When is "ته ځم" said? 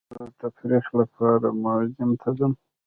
2.21-2.53